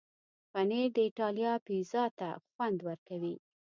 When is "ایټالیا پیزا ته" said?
1.07-2.29